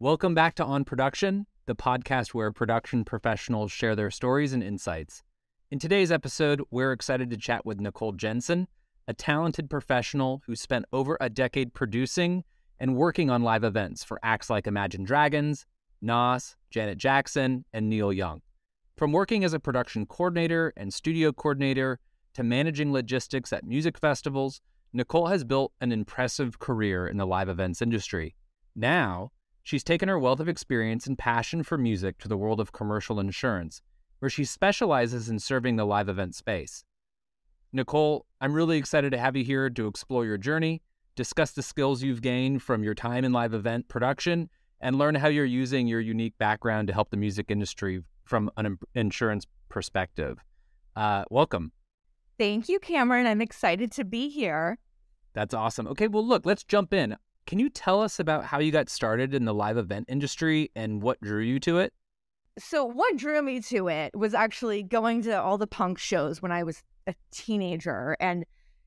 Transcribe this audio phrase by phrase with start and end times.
[0.00, 5.24] Welcome back to On Production, the podcast where production professionals share their stories and insights.
[5.72, 8.68] In today's episode, we're excited to chat with Nichole Jensen,
[9.08, 12.44] a talented professional who spent over a decade producing
[12.78, 15.66] and working on live events for acts like Imagine Dragons,
[16.00, 18.40] Nas, Janet Jackson, and Neil Young.
[18.96, 21.98] From working as a production coordinator and studio coordinator
[22.34, 24.60] to managing logistics at music festivals,
[24.94, 28.36] Nichole has built an impressive career in the live events industry.
[28.76, 29.32] Now,
[29.68, 33.20] she's taken her wealth of experience and passion for music to the world of commercial
[33.20, 33.82] insurance,
[34.18, 36.84] where she specializes in serving the live event space.
[37.74, 40.80] Nichole, I'm really excited to have you here to explore your journey,
[41.16, 44.48] discuss the skills you've gained from your time in live event production,
[44.80, 48.78] and learn how you're using your unique background to help the music industry from an
[48.94, 50.38] insurance perspective.
[50.96, 51.72] Uh, welcome.
[52.38, 53.26] Thank you, Cameron.
[53.26, 54.78] I'm excited to be here.
[55.34, 55.86] That's awesome.
[55.88, 57.18] Okay, well, look, let's jump in.
[57.48, 61.00] Can you tell us about how you got started in the live event industry and
[61.00, 61.94] what drew you to it?
[62.58, 66.52] So, what drew me to it was actually going to all the punk shows when
[66.52, 68.44] I was a teenager and,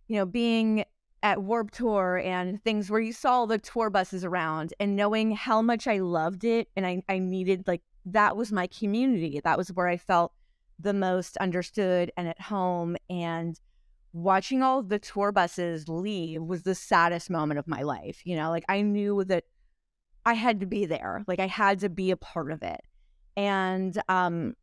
[0.08, 0.86] you know, being
[1.24, 5.64] at Warped Tour and things where you saw the tour buses around and knowing how
[5.64, 9.42] much I loved it and I, I needed, like, that was my community.
[9.44, 10.34] That was where I felt
[10.78, 12.96] the most understood and at home.
[13.10, 13.60] And
[14.14, 18.22] watching all the tour buses leave was the saddest moment of my life.
[18.26, 19.46] You know, like I knew that
[20.26, 22.82] I had to be there, like I had to be a part of it.
[23.36, 24.56] And, um,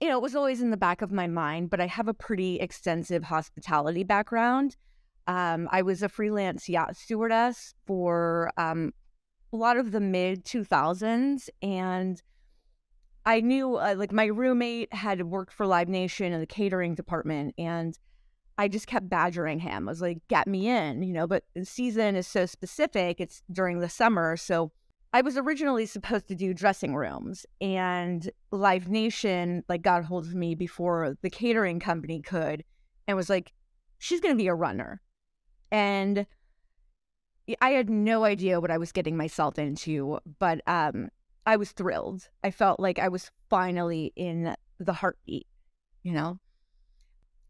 [0.00, 2.14] you know, it was always in the back of my mind, but I have a
[2.14, 4.76] pretty extensive hospitality background.
[5.26, 8.92] Um, I was a freelance yacht stewardess for um,
[9.52, 11.48] a lot of the mid 2000s.
[11.62, 12.20] And
[13.24, 17.54] I knew, uh, like, my roommate had worked for Live Nation in the catering department.
[17.56, 17.98] And
[18.56, 19.88] I just kept badgering him.
[19.88, 23.20] I was like, get me in, you know, but the season is so specific.
[23.20, 24.36] It's during the summer.
[24.36, 24.70] So
[25.12, 30.34] I was originally supposed to do dressing rooms and Live Nation like got hold of
[30.34, 32.64] me before the catering company could
[33.06, 33.52] and was like,
[33.98, 35.00] she's going to be a runner.
[35.70, 36.26] And
[37.60, 41.10] I had no idea what I was getting myself into, but um,
[41.46, 42.28] I was thrilled.
[42.42, 45.46] I felt like I was finally in the heartbeat,
[46.02, 46.38] you know?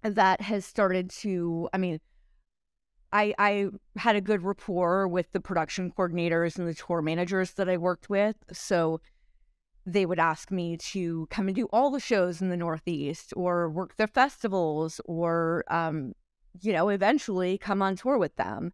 [0.05, 1.99] That has started to, I mean,
[3.13, 7.69] I, I had a good rapport with the production coordinators and the tour managers that
[7.69, 8.37] I worked with.
[8.53, 9.01] So
[9.87, 13.71] they would ask me to come and do all the shows in the Northeast or
[13.71, 16.13] work their festivals or, um,
[16.61, 18.73] you know, eventually come on tour with them.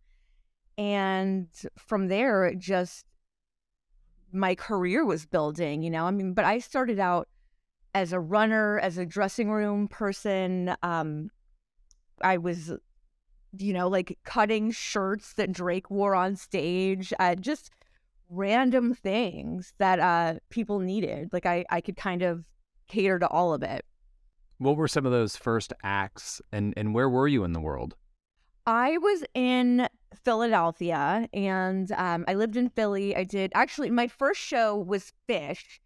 [0.78, 1.48] And
[1.78, 3.04] from there, it just,
[4.32, 7.28] my career was building, you know, I mean, but I started out
[7.94, 10.74] as a runner, as a dressing room person.
[10.82, 11.30] Um,
[12.20, 12.72] I was,
[13.58, 17.70] you know, like cutting shirts that Drake wore on stage, uh, just
[18.28, 21.30] random things that uh, people needed.
[21.32, 22.44] Like I, I could kind of
[22.88, 23.84] cater to all of it.
[24.58, 27.96] What were some of those first acts, and and where were you in the world?
[28.66, 29.88] I was in
[30.22, 33.16] Philadelphia, and um, I lived in Philly.
[33.16, 35.80] I did actually my first show was Phish,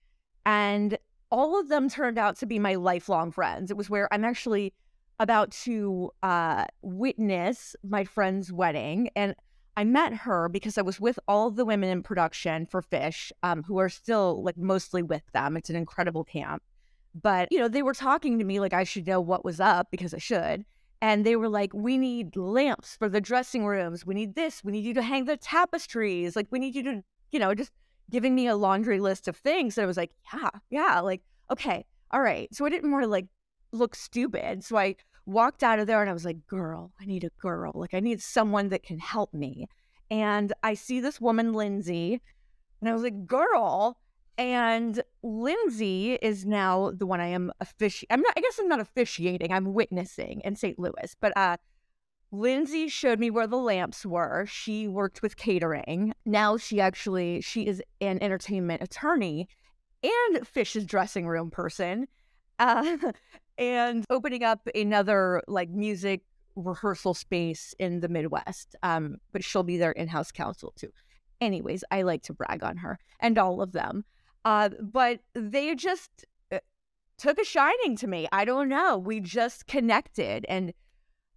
[0.45, 0.99] and
[1.31, 3.71] all of them turned out to be my lifelong friends.
[3.71, 4.73] It was where I'm actually
[5.21, 9.11] about to uh, witness my friend's wedding.
[9.15, 9.35] And
[9.77, 13.33] I met her because I was with all of the women in production for Phish,
[13.43, 15.57] um, who are still like mostly with them.
[15.57, 16.63] It's an incredible camp.
[17.21, 19.89] But, you know, they were talking to me like I should know what was up
[19.91, 20.65] because I should.
[21.01, 24.07] And they were like, we need lamps for the dressing rooms.
[24.07, 24.65] We need this.
[24.65, 26.35] We need you to hang the tapestries.
[26.35, 27.73] Like, we need you to, you know, just
[28.11, 29.77] giving me a laundry list of things.
[29.77, 32.53] And I was like, yeah, yeah, like, okay, all right.
[32.55, 33.27] So I didn't want to like
[33.73, 34.65] look stupid.
[34.65, 37.73] So I walked out of there and I was like, girl, I need a girl.
[37.75, 39.69] Like, I need someone that can help me.
[40.11, 42.21] And I see this woman, Lindsay,
[42.81, 43.99] and I was like, girl.
[44.37, 48.09] And Lindsay is now the one I am officiating.
[48.11, 50.77] I'm not, I guess I'm not officiating, I'm witnessing in St.
[50.77, 51.17] Louis.
[51.21, 51.57] But uh,
[52.35, 54.45] Lindsay showed me where the lamps were.
[54.47, 56.15] She worked with catering.
[56.27, 59.49] Now she actually she is an entertainment attorney
[60.03, 62.09] and Phish's dressing room person.
[62.61, 62.97] Uh,
[63.59, 66.23] and opening up another like music
[66.55, 68.77] rehearsal space in the Midwest.
[68.85, 70.93] Um, but she'll be their in-house counsel too.
[71.41, 74.05] Anyways, I like to brag on her and all of them.
[74.45, 76.61] Uh, but they just uh,
[77.19, 78.29] took a shining to me.
[78.31, 78.99] I don't know.
[78.99, 80.73] We just connected and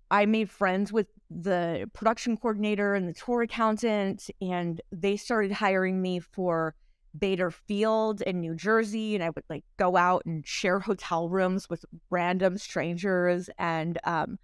[0.10, 6.02] I made friends with the production coordinator and the tour accountant, and they started hiring
[6.02, 6.76] me for
[7.18, 9.16] Bader Field in New Jersey.
[9.16, 13.50] And I would like go out and share hotel rooms with random strangers.
[13.58, 14.40] And um,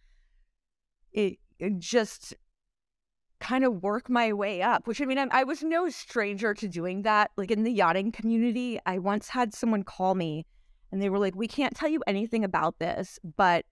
[1.11, 2.33] it, it just
[3.39, 6.67] kind of work my way up, which I mean, I, I was no stranger to
[6.67, 7.31] doing that.
[7.37, 10.45] Like in the yachting community, I once had someone call me
[10.91, 13.65] and they were like, We can't tell you anything about this, but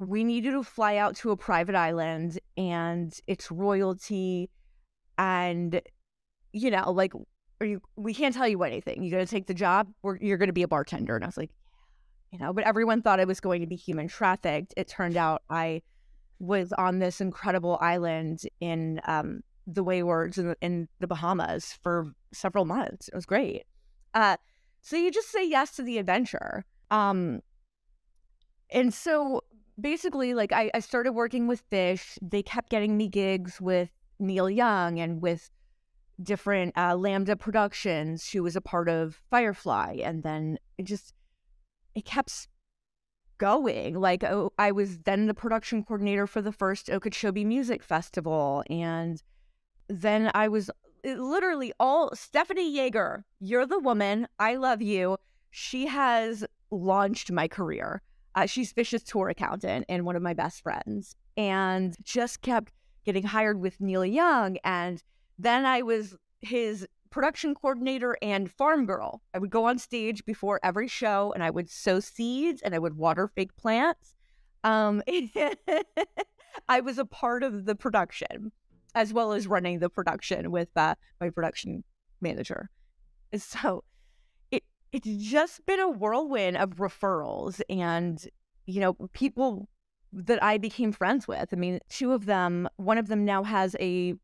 [0.00, 4.48] we need you to fly out to a private island and it's royalty
[5.18, 5.82] and
[6.52, 7.12] you know like
[7.60, 9.02] are you we can't tell you anything.
[9.02, 11.14] You're gonna take the job or you're gonna be a bartender.
[11.14, 11.50] And i was like
[12.32, 14.72] you know but everyone thought i was going to be human trafficked.
[14.76, 15.82] It turned out i
[16.38, 22.64] was on this incredible island in um, the waywards in, in the bahamas for several
[22.64, 23.08] months.
[23.08, 23.64] It was great.
[24.14, 24.38] Uh,
[24.80, 26.64] so you just say yes to the adventure.
[26.90, 27.40] Um,
[28.70, 29.42] and so
[29.80, 32.18] basically like I, I started working with Phish.
[32.22, 35.50] they kept getting me gigs with neil young and with
[36.22, 39.98] different uh, lambda productions she was a part of firefly.
[40.02, 41.14] And then it just
[41.94, 42.48] it kept
[43.38, 43.94] going.
[43.94, 48.62] Like oh, i was then the production coordinator for the first okeechobee music festival.
[48.68, 49.22] And
[49.88, 50.70] then i was
[51.04, 54.28] literally all stephanie yeager you're the woman.
[54.38, 55.16] I love you.
[55.50, 58.02] She has launched my career
[58.34, 62.72] uh, she's Phish's tour accountant and one of my best friends, and just kept
[63.04, 64.58] getting hired with Neil Young.
[64.64, 65.02] And
[65.38, 69.20] then I was his production coordinator and farm girl.
[69.34, 72.78] I would go on stage before every show and I would sow seeds and I
[72.78, 74.14] would water fake plants.
[74.62, 75.02] Um,
[76.68, 78.52] I was a part of the production
[78.94, 81.84] as well as running the production with uh, my production
[82.20, 82.70] manager.
[83.36, 83.84] So
[84.92, 88.28] it's just been a whirlwind of referrals and
[88.66, 89.68] you know people
[90.12, 91.50] that I became friends with.
[91.52, 94.14] I mean, two of them, one of them now has a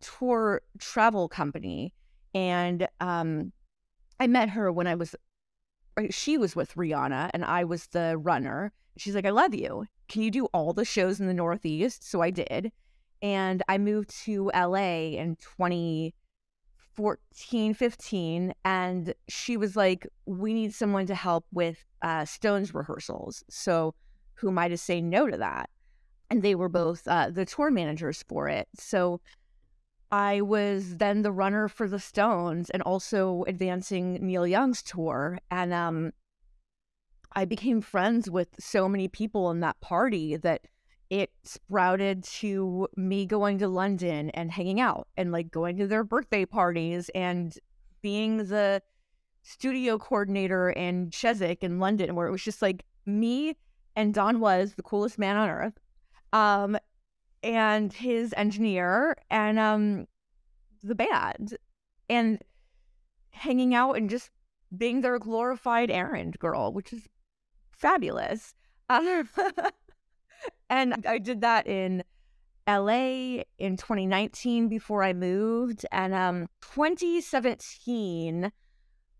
[0.00, 1.92] tour travel company
[2.34, 3.52] and um
[4.18, 5.14] I met her when I was
[6.10, 8.72] she was with Rihanna and I was the runner.
[8.96, 9.86] She's like, "I love you.
[10.08, 12.72] Can you do all the shows in the Northeast?" So I did.
[13.22, 16.14] And I moved to LA in 20
[16.94, 23.44] 14, 15, and she was like, We need someone to help with uh, Stones rehearsals.
[23.48, 23.94] So,
[24.34, 25.70] who am I to say no to that?
[26.30, 28.68] And they were both uh, the tour managers for it.
[28.76, 29.20] So,
[30.12, 35.38] I was then the runner for the Stones and also advancing Neil Young's tour.
[35.50, 36.12] And um,
[37.32, 40.62] I became friends with so many people in that party that
[41.10, 46.04] it sprouted to me going to London and hanging out and like going to their
[46.04, 47.58] birthday parties and
[48.00, 48.80] being the
[49.42, 53.56] studio coordinator in Chiswick in London, where it was just like me
[53.96, 55.78] and Don was the coolest man on earth,
[56.32, 56.78] um,
[57.42, 60.06] and his engineer and um,
[60.84, 61.56] the band,
[62.08, 62.40] and
[63.30, 64.30] hanging out and just
[64.76, 67.08] being their glorified errand girl, which is
[67.72, 68.54] fabulous.
[68.90, 69.28] Um,
[70.70, 72.04] and I did that in
[72.66, 75.84] LA in 2019 before I moved.
[75.90, 78.52] And um 2017,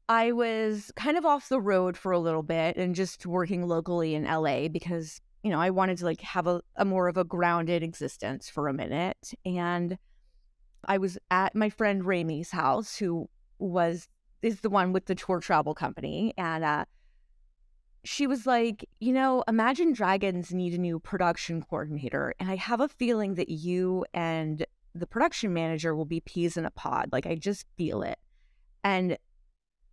[0.08, 4.14] I was kind of off the road for a little bit and just working locally
[4.14, 7.24] in LA because, you know, I wanted to like have a, a more of a
[7.24, 9.34] grounded existence for a minute.
[9.44, 9.98] And
[10.86, 14.08] I was at my friend Ramey's house, who was
[14.42, 16.32] is the one with the tour travel company.
[16.38, 16.84] And uh
[18.04, 22.34] she was like, you know, Imagine Dragons need a new production coordinator.
[22.40, 24.64] And I have a feeling that you and
[24.94, 27.10] the production manager will be peas in a pod.
[27.12, 28.18] Like, I just feel it.
[28.82, 29.18] And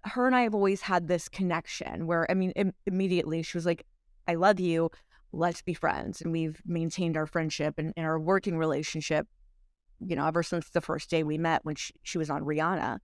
[0.04, 3.66] her and I have always had this connection where, I mean, Im- immediately she was
[3.66, 3.86] like,
[4.28, 4.90] I love you.
[5.34, 6.22] Let's be friends.
[6.22, 9.28] And we've maintained our friendship and, and our working relationship,
[10.00, 13.00] you know, ever since the first day we met when she, she was on Rihanna.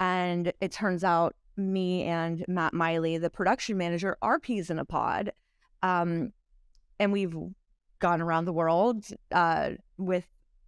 [0.00, 4.84] And it turns out me and Matt Miley, the production manager, are peas in a
[4.84, 5.32] pod.
[5.82, 6.32] Um,
[6.98, 7.34] and we've
[7.98, 10.26] gone around the world uh, with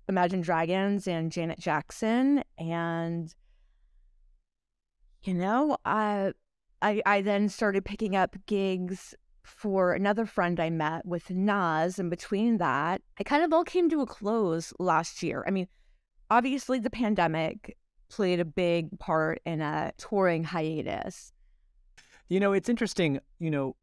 [0.09, 2.43] Imagine Dragons and Janet Jackson.
[2.59, 3.35] And,
[5.23, 6.33] you know, I,
[6.83, 11.99] I, I then started picking up gigs for another friend I met with Nas.
[11.99, 15.45] And between that, it kind of all came to a close last year.
[15.47, 15.69] I mean,
[16.31, 17.77] obviously, the pandemic
[18.15, 21.33] played a big part in a touring hiatus.
[22.29, 23.75] You know, it's interesting, you know,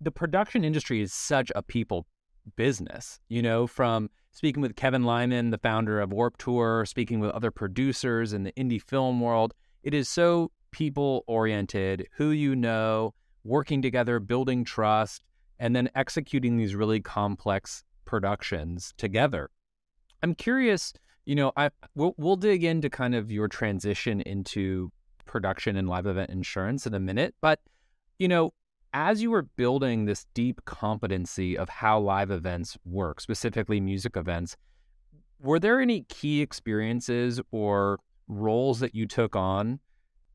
[0.00, 2.06] the production industry is such a people
[2.56, 7.32] business, you know, from speaking with Kevin Lyman, the founder of Warped Tour, speaking with
[7.32, 9.52] other producers in the indie film world.
[9.82, 13.12] It is so people oriented, who you know,
[13.44, 15.22] working together, building trust,
[15.58, 19.50] and then executing these really complex productions together.
[20.22, 20.94] I'm curious
[21.26, 24.90] you know, I we'll, we'll dig into kind of your transition into
[25.24, 27.60] production and live event insurance in a minute, but
[28.18, 28.52] you know,
[28.92, 34.56] as you were building this deep competency of how live events work, specifically music events,
[35.40, 39.80] Were there any key experiences or roles that you took on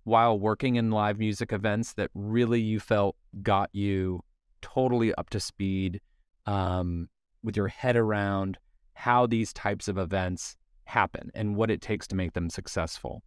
[0.04, 4.22] while working in live music events that really you felt got you
[4.62, 6.02] totally up to speed
[6.46, 7.08] um,
[7.44, 8.58] with your head around
[8.94, 10.58] how these types of events
[10.90, 13.24] happen and what it takes to make them successful?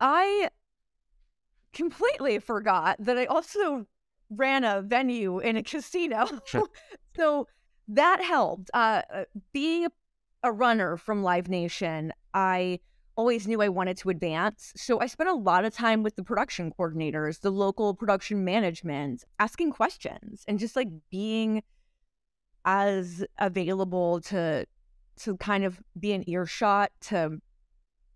[0.00, 0.48] I
[1.72, 3.86] completely forgot that I also
[4.30, 6.28] ran a venue in a casino.
[6.46, 6.66] Sure.
[7.16, 7.46] so
[7.88, 8.70] that helped.
[8.74, 9.86] Uh, uh, being
[10.42, 12.80] a runner from Live Nation, I
[13.16, 14.72] always knew I wanted to advance.
[14.76, 19.24] So I spent a lot of time with the production coordinators, the local production management,
[19.38, 21.62] asking questions and just like being
[22.64, 24.66] as available to
[25.20, 27.38] to kind of be an earshot to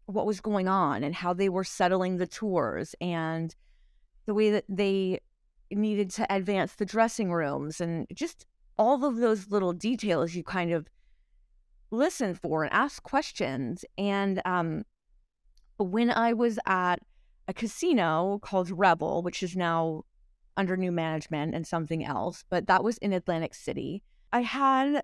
[0.06, 3.54] what was going on and how they were settling the tours and
[4.26, 5.20] the way that they
[5.70, 8.46] needed to advance the dressing rooms and just
[8.78, 10.86] all of those little details you kind of
[11.90, 13.84] listen for and ask questions.
[13.96, 14.84] And um,
[15.78, 16.96] when I was at
[17.48, 20.02] a casino called Revel, which is now
[20.56, 25.02] under new management and something else, but that was in Atlantic City, I had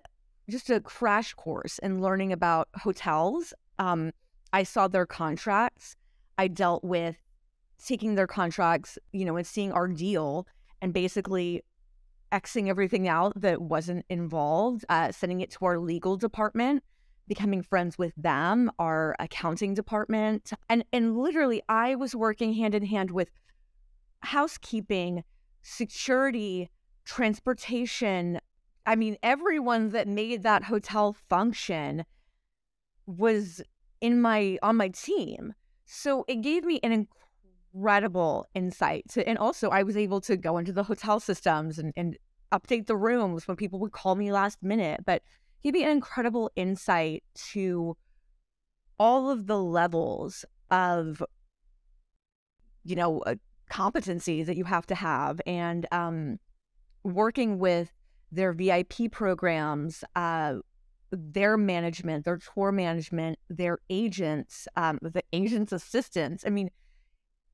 [0.49, 3.53] just a crash course in learning about hotels.
[3.79, 4.11] Um,
[4.51, 5.95] I saw their contracts.
[6.37, 7.15] I dealt with
[7.83, 10.47] taking their contracts, you know, and seeing our deal
[10.81, 11.63] and basically
[12.31, 16.83] Xing everything out that wasn't involved, uh, sending it to our legal department,
[17.27, 20.51] becoming friends with them, our accounting department.
[20.67, 23.29] And, and literally, I was working hand in hand with
[24.21, 25.23] housekeeping,
[25.61, 26.71] security,
[27.05, 28.39] transportation.
[28.85, 32.05] I mean, everyone that made that hotel function
[33.05, 33.61] was
[34.01, 35.53] in my on my team.
[35.85, 37.07] So it gave me an
[37.73, 39.05] incredible insight.
[39.09, 42.17] To, and also, I was able to go into the hotel systems and, and
[42.51, 45.01] update the rooms when people would call me last minute.
[45.05, 45.21] But
[45.63, 47.95] give me an incredible insight to
[48.99, 51.23] all of the levels of,
[52.83, 53.35] you know, uh,
[53.71, 56.39] competencies that you have to have and um,
[57.03, 57.91] working with
[58.33, 60.55] their VIP programs, uh,
[61.11, 66.43] their management, their tour management, their agents, um, the agents' assistants.
[66.45, 66.71] I mean,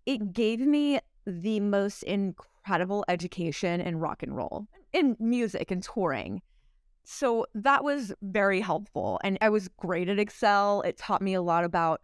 [0.05, 6.41] it gave me the most incredible education in rock and roll, in music and touring.
[7.03, 9.19] So that was very helpful.
[9.24, 10.81] And I was great at Excel.
[10.81, 12.01] It taught me a lot about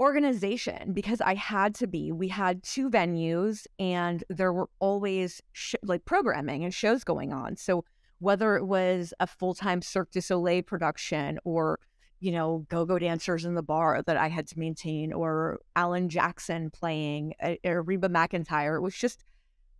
[0.00, 2.10] organization because I had to be.
[2.10, 7.56] We had two venues and there were always sh- like programming and shows going on.
[7.56, 7.84] So
[8.20, 11.78] whether it was a full time Cirque du Soleil production or
[12.20, 16.70] you know, go-go dancers in the bar that I had to maintain, or Alan Jackson
[16.70, 17.32] playing,
[17.64, 18.76] or Reba McEntire.
[18.76, 19.24] It was just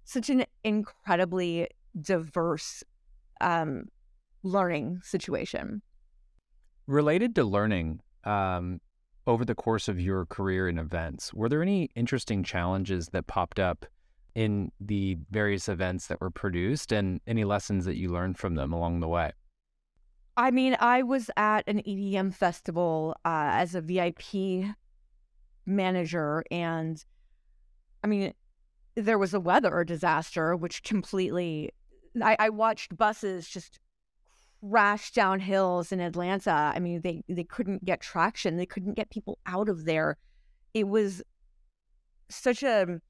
[0.04, 1.68] such an incredibly
[2.00, 2.82] diverse
[3.42, 3.84] um,
[4.42, 5.82] learning situation.
[6.86, 8.80] Related to learning, um,
[9.26, 13.60] over the course of your career in events, were there any interesting challenges that popped
[13.60, 13.84] up
[14.34, 18.72] in the various events that were produced, and any lessons that you learned from them
[18.72, 19.32] along the way?
[20.36, 24.74] I mean, I was at an EDM festival uh, as a VIP
[25.66, 27.04] manager, and
[28.02, 28.32] I mean,
[28.94, 31.70] there was a weather disaster, which completely.
[32.22, 33.78] I, I watched buses just
[34.60, 36.72] crash down hills in Atlanta.
[36.74, 38.56] I mean, they they couldn't get traction.
[38.56, 40.16] They couldn't get people out of there.
[40.74, 41.22] It was
[42.28, 43.00] such a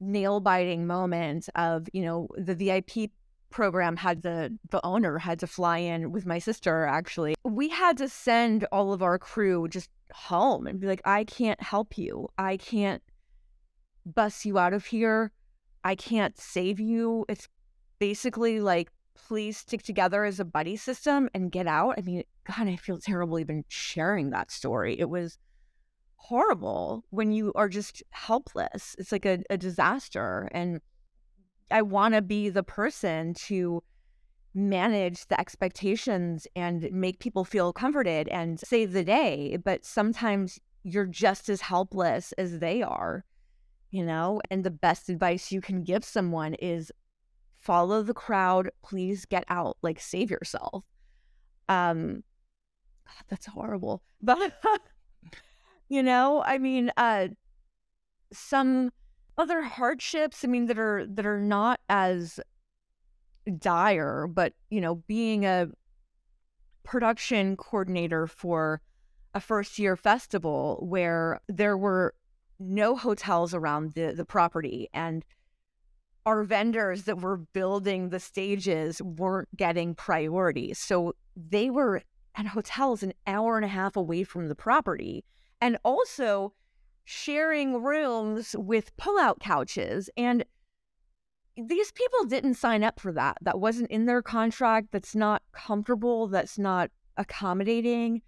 [0.00, 3.10] nail biting moment of you know the VIP
[3.50, 7.34] program had the the owner had to fly in with my sister actually.
[7.44, 11.60] We had to send all of our crew just home and be like i can't
[11.62, 12.28] help you.
[12.38, 13.02] I can't
[14.06, 15.32] bus you out of here.
[15.84, 17.24] I can't save you.
[17.28, 17.48] It's
[17.98, 21.94] basically like please stick together as a buddy system and get out.
[21.98, 24.98] I mean god i feel terrible even sharing that story.
[24.98, 25.38] It was
[26.20, 30.80] horrible when you are just helpless it's like a, a disaster and
[31.70, 33.82] I want to be the person to
[34.54, 39.58] manage the expectations and make people feel comforted and save the day.
[39.62, 43.24] But sometimes you're just as helpless as they are,
[43.90, 44.40] you know?
[44.50, 46.90] And the best advice you can give someone is
[47.58, 50.84] follow the crowd, please get out, like save yourself.
[51.68, 52.24] Um
[53.28, 54.02] that's horrible.
[54.20, 54.52] But
[55.88, 57.28] you know, I mean, uh
[58.32, 58.90] some
[59.38, 62.38] other hardships i mean that are that are not as
[63.58, 65.66] dire but you know being a
[66.82, 68.82] production coordinator for
[69.32, 72.14] a first year festival where there were
[72.58, 75.24] no hotels around the the property and
[76.26, 82.02] our vendors that were building the stages weren't getting priority so they were
[82.38, 85.24] and hotels an hour and a half away from the property.
[85.60, 86.52] And also
[87.04, 90.10] sharing rooms with pull-out couches.
[90.16, 90.44] And
[91.56, 93.38] these people didn't sign up for that.
[93.40, 94.88] That wasn't in their contract.
[94.92, 96.28] That's not comfortable.
[96.28, 98.22] That's not accommodating.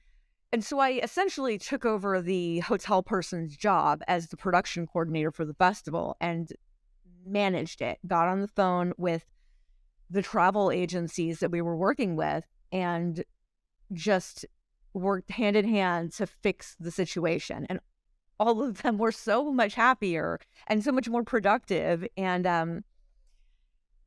[0.53, 5.45] And so I essentially took over the hotel person's job as the production coordinator for
[5.45, 6.51] the festival and
[7.25, 7.99] managed it.
[8.07, 9.25] Got on the phone with
[10.11, 13.23] the travel agencies that we were working with and
[13.93, 14.45] just
[14.93, 17.67] worked hand in hand to fix the situation.
[17.69, 17.81] And
[18.39, 22.07] all of them were so much happier and so much more productive.
[22.17, 22.85] And, um,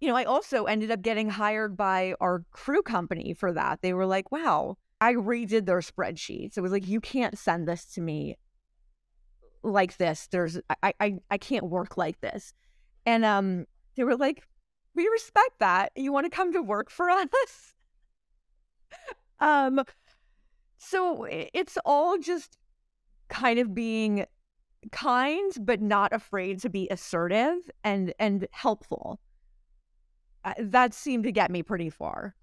[0.02, 3.82] you know, I also ended up getting hired by our crew company for that.
[3.82, 6.58] They were like, wow, I redid their spreadsheets.
[6.58, 8.38] It was like, you can't send this to me
[9.62, 10.28] like this.
[10.32, 12.54] There's, I, I, I can't work like this.
[13.06, 14.44] And um, they were like,
[14.96, 15.92] we respect that.
[15.96, 17.74] You want to come to work for us?
[19.40, 19.84] um,
[20.84, 22.58] so it's all just
[23.30, 24.26] kind of being
[24.92, 29.20] kind, but not afraid to be assertive and and helpful.
[30.60, 32.36] That seemed to get me pretty far.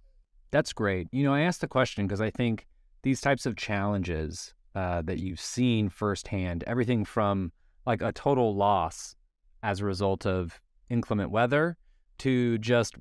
[0.50, 1.08] That's great.
[1.12, 2.66] You know, I asked the question because I think
[3.02, 7.52] these types of challenges uh, that you've seen firsthand, everything from
[7.86, 9.14] like a total loss
[9.62, 11.76] as a result of inclement weather
[12.18, 12.96] to just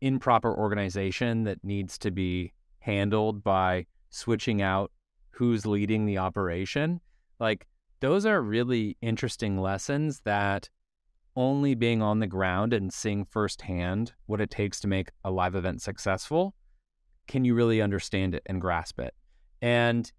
[0.00, 4.90] improper organization that needs to be handled by switching out
[5.30, 7.00] who's leading the operation.
[7.38, 7.66] Like,
[8.00, 10.68] those are really interesting lessons that
[11.36, 15.54] only being on the ground and seeing firsthand what it takes to make a live
[15.54, 16.54] event successful
[17.28, 19.14] can you really understand it and grasp it.
[19.62, 20.10] And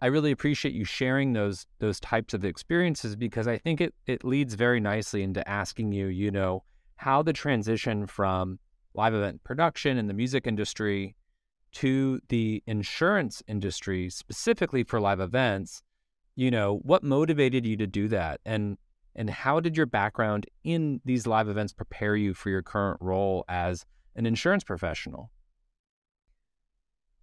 [0.00, 4.24] I really appreciate you sharing those those types of experiences because I think it it
[4.24, 6.64] leads very nicely into asking you, you know,
[6.96, 8.58] how the transition from
[8.94, 11.16] live event production in the music industry
[11.74, 15.82] to the insurance industry specifically for live events,
[16.36, 18.78] you know, what motivated you to do that and
[19.16, 23.44] and how did your background in these live events prepare you for your current role
[23.48, 25.30] as an insurance professional?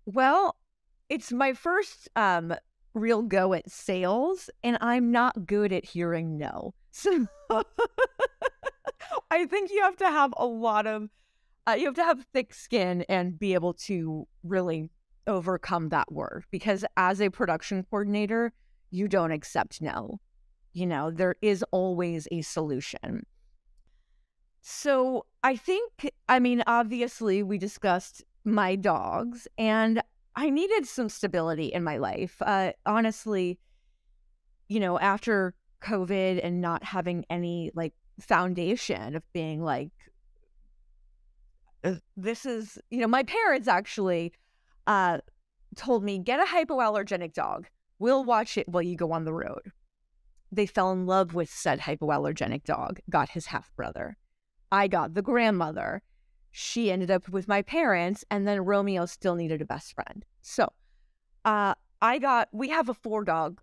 [0.06, 0.56] Well,
[1.10, 2.56] it's my first um,
[2.94, 6.74] real go at sales, and I'm not good at hearing no.
[6.94, 7.26] So
[9.32, 11.10] I think you have to have a lot of,
[11.67, 14.89] uh, you have to have thick skin and be able to really
[15.28, 18.52] overcome that word because as a production coordinator,
[18.89, 20.19] you don't accept no.
[20.74, 23.26] You know, there is always a solution.
[24.62, 30.02] So I think, I mean, obviously, we discussed my dogs, and
[30.36, 32.41] I needed some stability in my life.
[32.41, 33.60] Uh, honestly,
[34.67, 39.89] you know, after COVID and not having any like foundation of being like,
[42.15, 44.34] this is, you know, my parents actually
[44.88, 45.20] uh,
[45.76, 47.67] told me, get a hypoallergenic dog.
[48.00, 49.72] We'll watch it while you go on the road.
[50.52, 54.17] They fell in love with said hypoallergenic dog, got his half brother.
[54.72, 56.02] I got the grandmother
[56.52, 60.26] she ended up with my parents, and then Romeo still needed a best friend.
[60.41, 60.72] So,
[61.46, 63.62] uh, I got, we have a four dog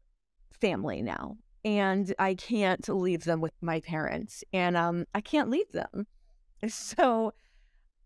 [0.51, 5.71] family now, and I can't leave them with my parents, and um, I can't leave
[5.73, 6.07] them.
[6.69, 7.35] So,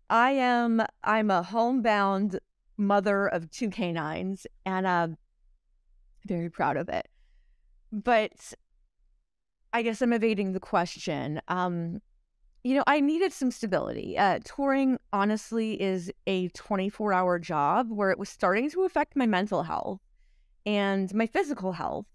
[0.09, 2.39] I am, I'm a homebound
[2.77, 5.17] mother of two canines, and I'm
[6.25, 7.07] very proud of it.
[7.91, 8.53] But
[9.71, 11.41] I guess I'm evading the question.
[11.47, 12.01] Um,
[12.63, 14.17] you know, I needed some stability.
[14.17, 19.25] Uh, touring, honestly, is a 24 hour job where it was starting to affect my
[19.25, 19.99] mental health
[20.65, 22.05] and my physical health.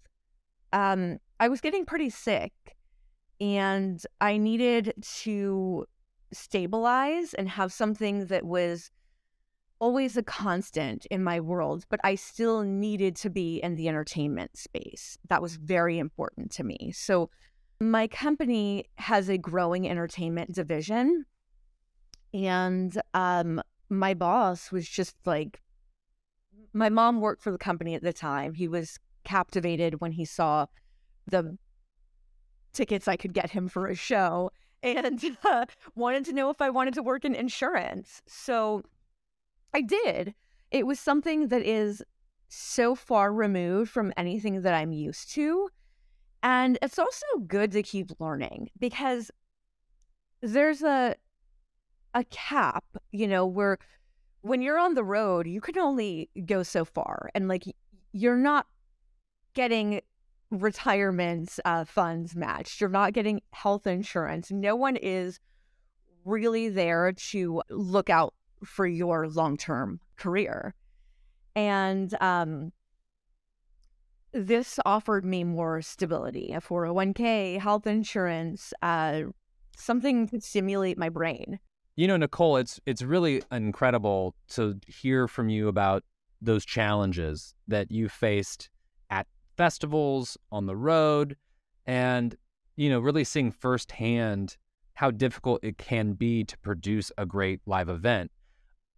[0.73, 2.53] Um, I was getting pretty sick
[3.39, 5.85] and I needed to
[6.31, 8.91] stabilize and have something that was
[9.79, 14.57] always a constant in my world, but I still needed to be in the entertainment
[14.57, 15.17] space.
[15.29, 16.91] That was very important to me.
[16.93, 17.29] So,
[17.81, 21.25] my company has a growing entertainment division.
[22.33, 25.61] And um, my boss was just like,
[26.73, 28.53] my mom worked for the company at the time.
[28.53, 30.65] He was captivated when he saw
[31.27, 31.57] the
[32.73, 34.51] tickets I could get him for a show
[34.83, 35.65] and uh,
[35.95, 38.21] wanted to know if I wanted to work in insurance.
[38.27, 38.83] So
[39.73, 40.33] I did.
[40.71, 42.03] It was something that is
[42.47, 45.69] so far removed from anything that I'm used to
[46.41, 49.31] and it's also good to keep learning because
[50.41, 51.15] there's a
[52.15, 53.77] a cap, you know, where
[54.41, 57.65] when you're on the road, you can only go so far and like
[58.13, 58.65] you're not
[59.53, 60.01] getting
[60.51, 62.81] retirement uh, funds matched.
[62.81, 64.51] You're not getting health insurance.
[64.51, 65.39] No one is
[66.25, 68.33] really there to look out
[68.63, 70.73] for your long-term career.
[71.55, 72.71] And um,
[74.31, 79.23] this offered me more stability a 401k, health insurance, uh,
[79.75, 81.59] something to stimulate my brain.
[81.95, 86.03] You know, Nichole, it's it's really incredible to hear from you about
[86.41, 88.69] those challenges that you faced
[89.59, 91.35] festivals, on the road,
[91.85, 92.37] and
[92.77, 94.55] you know, really seeing firsthand
[94.93, 98.31] how difficult it can be to produce a great live event.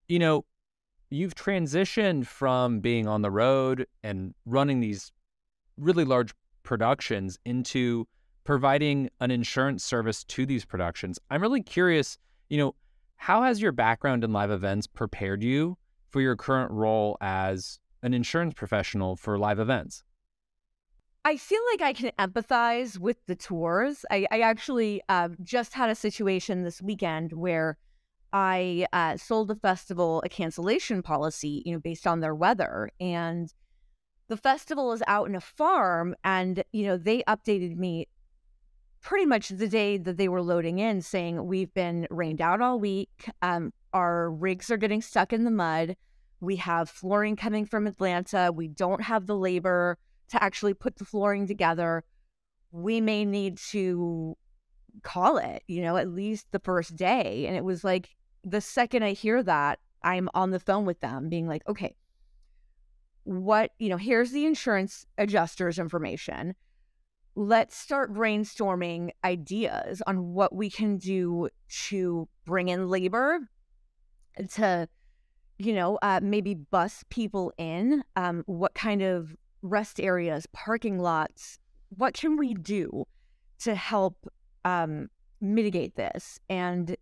[0.08, 0.46] You know,
[1.10, 5.12] you've transitioned from being on the road and running these
[5.78, 8.08] really large productions into
[8.44, 11.18] providing an insurance service to these productions.
[11.32, 12.20] I'm really curious,
[12.52, 12.76] you know,
[13.16, 15.80] how has your background in live events prepared you
[16.12, 20.04] for your current role as an insurance professional for live events?
[21.24, 24.06] I feel like I can empathize with the tours.
[24.10, 27.78] I, I actually uh, just had a situation this weekend where
[28.34, 32.90] I uh, sold a festival a cancellation policy, you know, based on their weather.
[33.00, 33.54] And
[34.30, 38.08] the festival is out in a farm, and, you know, they updated me
[39.02, 42.80] pretty much the day that they were loading in, saying we've been rained out all
[42.80, 43.30] week.
[43.44, 45.98] Um, our rigs are getting stuck in the mud.
[46.40, 48.52] We have flooring coming from Atlanta.
[48.56, 50.00] We don't have the labor
[50.32, 52.04] to actually put the flooring together.
[52.72, 54.36] We may need to
[55.04, 57.46] call it, you know, at least the first day.
[57.48, 58.10] And it was like
[58.44, 61.96] the second I hear that, I'm on the phone with them being like, okay,
[63.24, 66.56] what, you know, here's the insurance adjuster's information
[67.36, 73.40] let's start brainstorming ideas on what we can do to bring in labor
[74.50, 74.88] to
[75.58, 81.60] you know uh, maybe bus people in um, what kind of rest areas parking lots
[81.90, 83.06] what can we do
[83.60, 84.28] to help
[84.66, 86.96] um, mitigate this and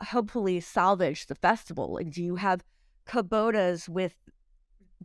[0.00, 2.62] hopefully salvage the festival like do you have
[3.06, 4.14] kubotas with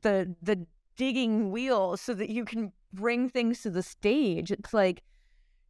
[0.02, 0.66] the the
[1.00, 4.52] digging wheels so that you can bring things to the stage.
[4.52, 5.02] It's like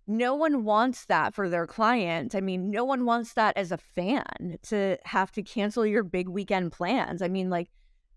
[0.08, 2.34] no one wants that for their client.
[2.34, 6.28] I mean, no one wants that as a fan to have to cancel your big
[6.28, 7.22] weekend plans.
[7.22, 7.70] I mean, like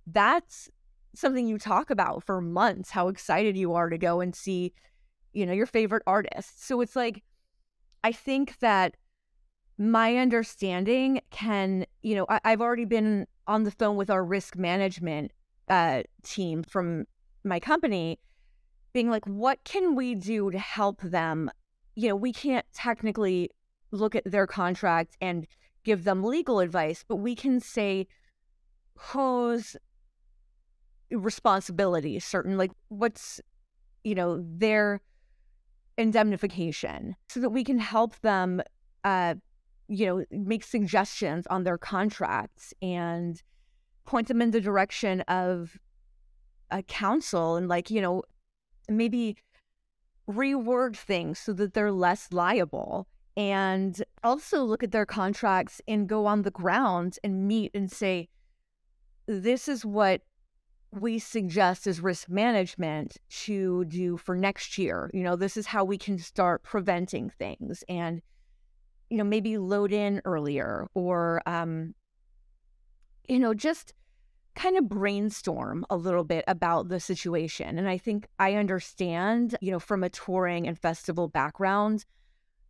[0.06, 0.70] that's
[1.14, 4.72] something you talk about for months how excited you are to go and see,
[5.32, 6.64] you know, your favorite artist.
[6.64, 7.22] So it's like
[8.04, 8.96] I think that
[9.78, 14.56] my understanding can, you know, I, have already been on the phone with our risk
[14.56, 15.32] management
[15.68, 17.06] uh, team from
[17.44, 18.18] my company
[18.92, 21.50] being like, what can we do to help them?
[21.94, 23.50] You know, we can't technically
[23.90, 25.46] look at their contract and
[25.84, 28.06] give them legal advice, but we can say
[28.96, 29.76] whose
[31.12, 33.40] responsibility certain like what's
[34.04, 35.00] you know their
[35.98, 38.62] indemnification so that we can help them
[39.04, 39.34] uh
[39.88, 43.42] you know make suggestions on their contracts and
[44.04, 45.78] point them in the direction of
[46.70, 48.22] a counsel and like you know
[48.88, 49.36] maybe
[50.28, 56.26] reword things so that they're less liable and also look at their contracts and go
[56.26, 58.28] on the ground and meet and say
[59.26, 60.22] this is what
[60.92, 65.84] we suggest as risk management to do for next year you know this is how
[65.84, 68.20] we can start preventing things and
[69.10, 71.94] you know maybe load in earlier or um
[73.28, 73.94] you know just
[74.54, 77.78] kind of brainstorm a little bit about the situation.
[77.78, 82.04] And I think I understand, you know, from a touring and festival background,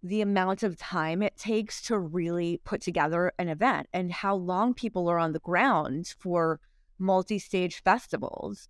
[0.03, 4.75] the amount of time it takes to really put together an event and how long
[4.75, 6.61] people are on the ground for
[7.03, 8.69] multi stage festivals.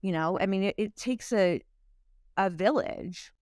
[0.00, 1.60] You know, I mean, it, it takes a,
[2.36, 3.32] a village.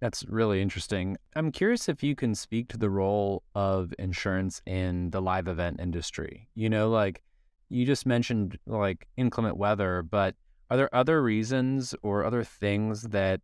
[0.00, 1.16] That's really interesting.
[1.34, 5.80] I'm curious if you can speak to the role of insurance in the live event
[5.80, 6.48] industry.
[6.54, 7.22] You know, like
[7.70, 10.34] you just mentioned like inclement weather, but
[10.70, 13.40] are there other reasons or other things that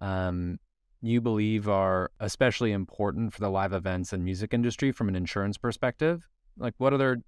[0.00, 0.58] um,
[1.00, 5.58] you believe are especially important for the live events and music industry from an insurance
[5.58, 6.28] perspective?
[6.58, 7.18] Like, what other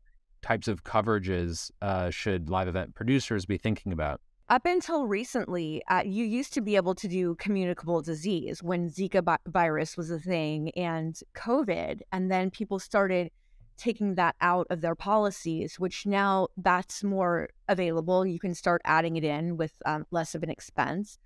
[0.43, 4.21] types of coverages uh, should live event producers be thinking about?
[4.49, 9.25] Up until recently, uh, you used to be able to do communicable disease when Zika
[9.25, 12.01] bi- virus was a thing and COVID.
[12.11, 13.31] And then people started
[13.77, 18.27] taking that out of their policies, which now that's more available.
[18.27, 21.17] You can start adding it in with um, less of an expense.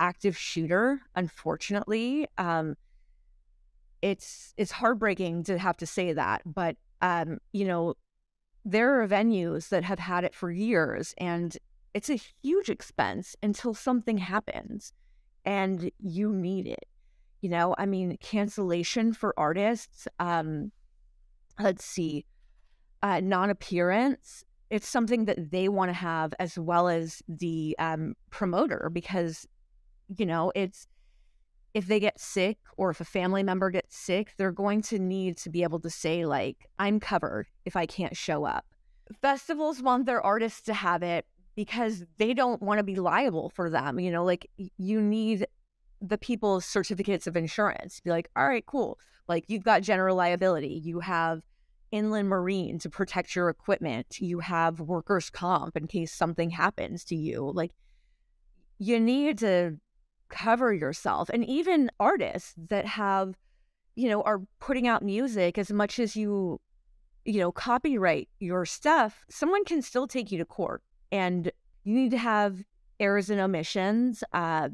[0.00, 2.74] Active shooter, unfortunately, um,
[4.02, 7.94] it's it's heartbreaking to have to say that, but um, you know,
[8.64, 11.56] there are venues that have had it for years, and
[11.94, 14.92] it's a huge expense until something happens,
[15.44, 16.86] and you need it.
[17.40, 20.06] You know, I mean, cancellation for artists.
[20.20, 20.70] Um,
[21.58, 22.24] let's see,
[23.02, 28.14] uh, non appearance it's something that they want to have as well as the um,
[28.30, 29.46] promoter because
[30.16, 30.86] you know it's
[31.74, 35.36] if they get sick or if a family member gets sick they're going to need
[35.36, 38.64] to be able to say like i'm covered if i can't show up
[39.20, 43.68] festivals want their artists to have it because they don't want to be liable for
[43.68, 45.46] them you know like you need
[46.00, 50.80] the people's certificates of insurance be like all right cool like you've got general liability
[50.84, 51.42] you have
[51.92, 54.18] inland marine to protect your equipment.
[54.18, 57.52] You have workers' comp in case something happens to you.
[57.54, 57.72] Like,
[58.78, 59.76] you need to
[60.32, 61.28] cover yourself.
[61.28, 63.36] And even artists that have,
[63.94, 66.60] you know, are putting out music as much as you,
[67.24, 70.82] you know, copyright your stuff, someone can still take you to court.
[71.12, 71.52] And
[71.84, 72.64] you need to have
[72.98, 74.70] errors and omissions uh,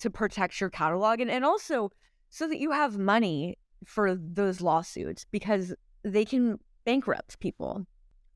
[0.00, 1.90] to protect your catalog and, and also
[2.30, 7.84] so that you have money for those lawsuits because they can bankrupt people.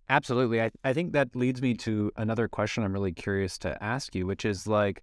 [0.09, 0.61] Absolutely.
[0.61, 4.27] I, I think that leads me to another question I'm really curious to ask you,
[4.27, 5.03] which is like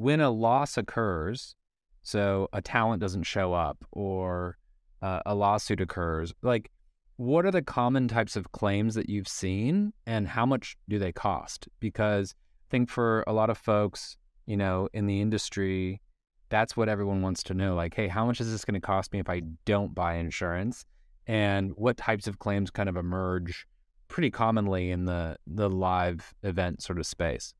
[0.00, 1.54] when a loss occurs,
[2.02, 4.56] so a talent doesn't show up or
[5.02, 6.70] uh, a lawsuit occurs, like
[7.16, 11.12] what are the common types of claims that you've seen and how much do they
[11.12, 11.68] cost?
[11.80, 16.00] Because I think for a lot of folks, you know, in the industry,
[16.48, 17.74] that's what everyone wants to know.
[17.74, 20.84] Like, hey, how much is this going to cost me if I don't buy insurance?
[21.30, 23.64] and what types of claims kind of emerge
[24.08, 27.54] pretty commonly in the the live event sort of space.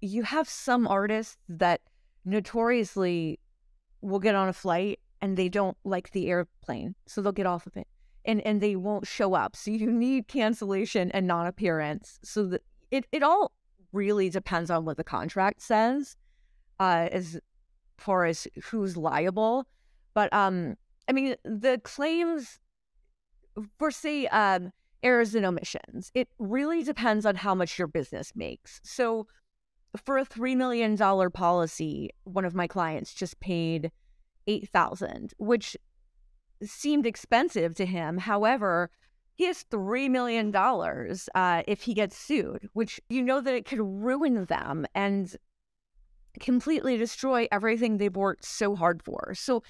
[0.00, 1.80] You have some artists that
[2.24, 3.38] notoriously
[4.00, 7.66] will get on a flight and they don't like the airplane, so they'll get off
[7.66, 7.86] of it.
[8.24, 9.56] And and they won't show up.
[9.56, 12.18] So you need cancellation and non-appearance.
[12.22, 13.52] So that it, it all
[13.92, 16.16] really depends on what the contract says,
[16.78, 17.38] uh, as
[17.98, 19.66] far as who's liable.
[20.14, 20.76] But um
[21.08, 22.58] I mean the claims
[23.78, 28.80] for say um, errors and omissions, it really depends on how much your business makes.
[28.84, 29.26] So
[29.96, 33.90] for a $3 million policy, one of my clients just paid
[34.46, 35.76] 8000 which
[36.62, 38.18] seemed expensive to him.
[38.18, 38.90] However,
[39.34, 43.80] he has $3 million uh, if he gets sued, which you know that it could
[43.80, 45.34] ruin them and
[46.38, 49.32] completely destroy everything they've worked so hard for.
[49.34, 49.62] So,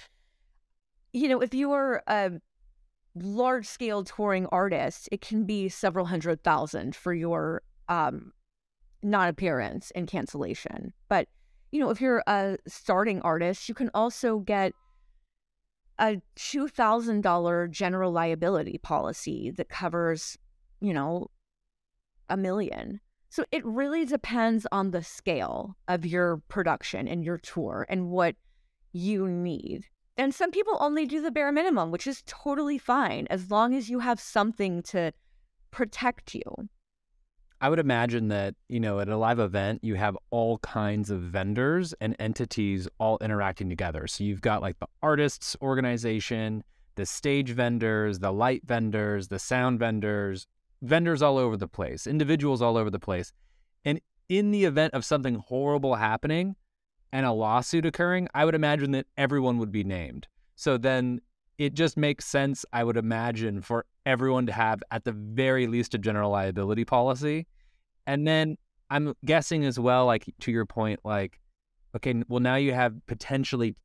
[1.13, 2.31] you know, if you are a
[3.15, 8.33] large scale touring artist, it can be several hundred thousand for your um,
[9.03, 10.93] non appearance and cancellation.
[11.09, 11.27] But,
[11.71, 14.73] you know, if you're a starting artist, you can also get
[15.99, 20.37] a $2,000 general liability policy that covers,
[20.79, 21.29] you know,
[22.29, 22.99] a million.
[23.29, 28.35] So it really depends on the scale of your production and your tour and what
[28.93, 29.85] you need.
[30.17, 33.89] And some people only do the bare minimum, which is totally fine as long as
[33.89, 35.13] you have something to
[35.71, 36.43] protect you.
[37.61, 41.21] I would imagine that, you know, at a live event, you have all kinds of
[41.21, 44.07] vendors and entities all interacting together.
[44.07, 46.63] So you've got like the artists organization,
[46.95, 50.47] the stage vendors, the light vendors, the sound vendors,
[50.81, 53.31] vendors all over the place, individuals all over the place.
[53.85, 56.55] And in the event of something horrible happening,
[57.13, 60.27] and a lawsuit occurring, I would imagine that everyone would be named.
[60.55, 61.21] So then
[61.57, 65.93] it just makes sense, I would imagine, for everyone to have at the very least
[65.93, 67.47] a general liability policy.
[68.07, 68.57] And then
[68.89, 71.39] I'm guessing as well, like to your point, like,
[71.95, 73.75] okay, well, now you have potentially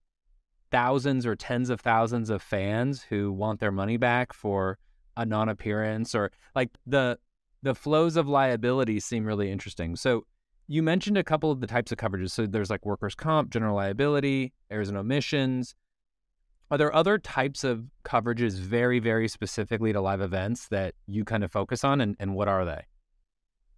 [0.70, 4.78] thousands or tens of thousands of fans who want their money back for
[5.16, 7.18] a non-appearance or like the
[7.62, 9.96] the flows of liability seem really interesting.
[9.96, 10.24] So
[10.68, 12.30] you mentioned a couple of the types of coverages.
[12.30, 15.74] So there's like workers' comp, general liability, errors and omissions.
[16.70, 21.44] Are there other types of coverages very, very specifically to live events that you kind
[21.44, 22.82] of focus on, and, and what are they?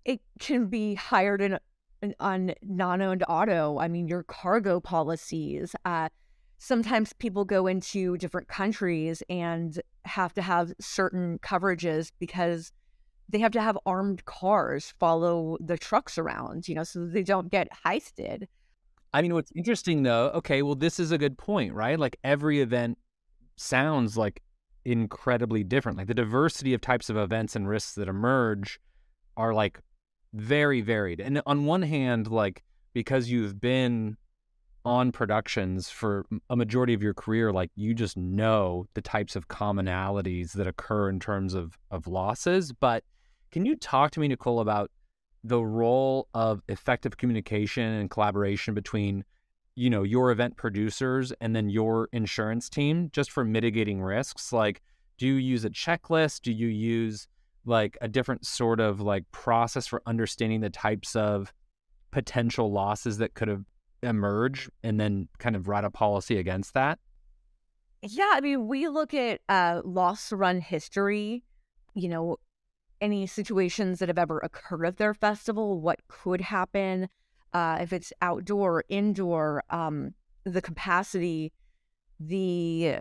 [0.06, 1.58] It can be hired in,
[2.00, 3.78] in on non-owned auto.
[3.78, 5.76] I mean, your cargo policies.
[5.84, 6.08] Uh,
[6.56, 12.72] sometimes people go into different countries and have to have certain coverages because
[13.28, 17.50] they have to have armed cars follow the trucks around, you know, so they don't
[17.50, 18.46] get heisted.
[19.18, 21.98] I mean, what's interesting though, okay, well, this is a good point, right?
[21.98, 22.98] Like every event
[23.56, 24.40] sounds like
[24.84, 25.98] incredibly different.
[25.98, 28.78] Like the diversity of types of events and risks that emerge
[29.36, 29.80] are like
[30.34, 31.20] very varied.
[31.20, 34.16] And on one hand, like because you've been
[34.84, 39.48] on productions for a majority of your career, like you just know the types of
[39.48, 42.72] commonalities that occur in terms of of losses.
[42.72, 43.02] But
[43.50, 44.92] can you talk to me, Nichole, about
[45.48, 49.24] the role of effective communication and collaboration between,
[49.74, 54.52] you know, your event producers and then your insurance team just for mitigating risks?
[54.52, 54.82] Like,
[55.16, 56.42] do you use a checklist?
[56.42, 57.28] Do you use
[57.64, 61.52] like a different sort of like process for understanding the types of
[62.10, 63.64] potential losses that could have
[64.02, 66.98] emerged and then kind of write a policy against that?
[68.02, 71.42] Yeah, I mean, we look at uh, loss run history,
[71.94, 72.36] you know,
[73.00, 77.08] any situations that have ever occurred at their festival, what could happen,
[77.52, 81.52] uh, if it's outdoor or indoor, um, the capacity,
[82.20, 82.98] the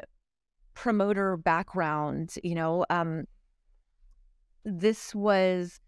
[0.73, 3.25] promoter background, you know, um,
[4.63, 5.79] this was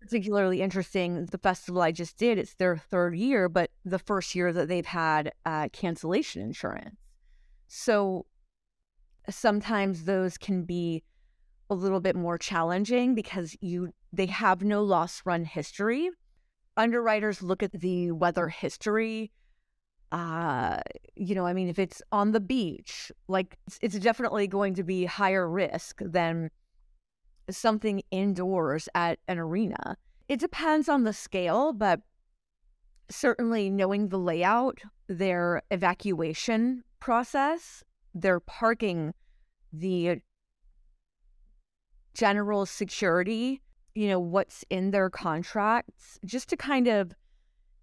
[0.00, 1.26] particularly interesting.
[1.26, 4.86] The festival I just did, it's their third year, but the first year that they've
[4.86, 6.96] had uh, cancellation insurance.
[7.68, 8.26] So
[9.30, 11.02] sometimes those can be
[11.70, 16.10] a little bit more challenging because you they have no loss run history.
[16.76, 19.30] Underwriters look at the weather history.
[20.10, 20.80] Uh,
[21.16, 24.82] you know, I mean, if it's on the beach, like it's, it's definitely going to
[24.82, 26.50] be higher risk than
[27.50, 29.96] something indoors at an arena.
[30.28, 32.00] It depends on the scale, but
[33.10, 37.82] certainly knowing the layout, their evacuation process,
[38.14, 39.14] their parking,
[39.72, 40.20] the
[42.14, 43.60] general security,
[43.94, 47.12] you know, what's in their contracts, just to kind of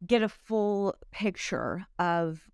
[0.05, 2.49] get a full picture of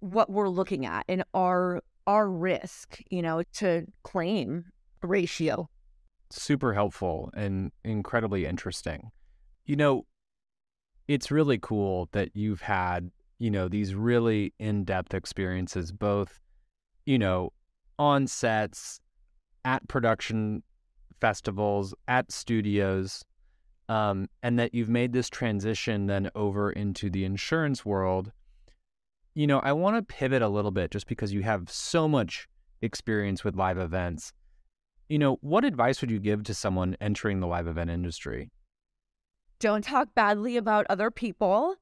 [0.00, 4.64] what we're looking at and our our risk, you know, to claim
[5.02, 5.68] ratio
[6.32, 9.10] super helpful and incredibly interesting.
[9.66, 10.06] You know,
[11.08, 16.40] it's really cool that you've had, you know, these really in depth experiences, both,
[17.04, 17.52] you know,
[17.98, 19.00] on sets,
[19.64, 20.62] at production
[21.20, 23.24] festivals, at studios,
[23.88, 28.32] um, and that you've made this transition then over into the insurance world.
[29.34, 32.48] You know, I want to pivot a little bit just because you have so much
[32.82, 34.32] experience with live events
[35.12, 38.50] you know, what advice would you give to someone entering the live event industry?
[39.60, 41.74] Don't talk badly about other people.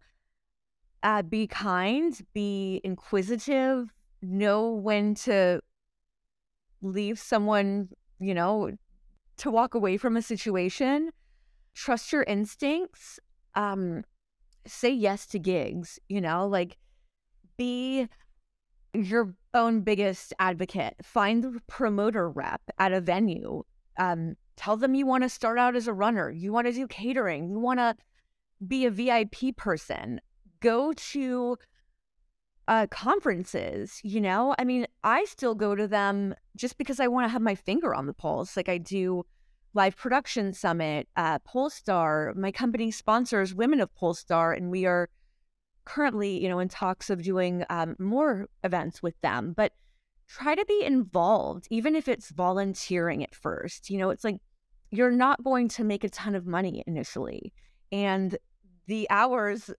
[1.04, 5.60] Uh, be kind, be inquisitive, know when to
[6.82, 7.88] leave someone,
[8.18, 8.70] you know,
[9.38, 11.10] to walk away from a situation.
[11.74, 13.18] Trust your instincts.
[13.54, 14.04] Um,
[14.66, 16.76] say yes to gigs, you know, like
[17.56, 18.08] be
[18.92, 20.94] your own biggest advocate.
[21.02, 23.62] Find the promoter rep at a venue.
[23.98, 26.30] Um, tell them you want to start out as a runner.
[26.30, 27.50] You want to do catering.
[27.50, 27.96] You want to
[28.66, 30.20] be a VIP person.
[30.60, 31.56] Go to
[32.68, 34.00] uh, conferences.
[34.02, 37.42] You know, I mean, I still go to them just because I want to have
[37.42, 38.56] my finger on the pulse.
[38.56, 39.24] Like I do
[39.72, 42.34] live production summit, uh, Pollstar.
[42.36, 45.08] My company sponsors Women of Pollstar, and we are
[45.84, 49.72] currently, you know, in talks of doing um, more events with them, but
[50.28, 53.90] try to be involved, even if it's volunteering at first.
[53.90, 54.36] You know, it's like
[54.90, 57.52] you're not going to make a ton of money initially,
[57.90, 58.36] and
[58.86, 59.70] the hours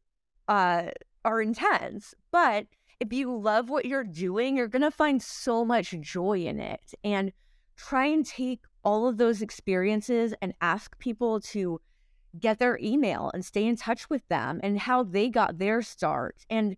[0.47, 0.87] uh,
[1.25, 2.15] are intense.
[2.31, 2.65] But
[3.01, 6.93] if you love what you're doing, you're going to find so much joy in it.
[7.03, 7.33] And
[7.75, 11.81] try and take all of those experiences and ask people to
[12.39, 16.45] get their email and stay in touch with them and how they got their start.
[16.47, 16.77] And